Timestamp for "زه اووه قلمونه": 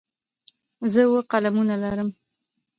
0.91-1.75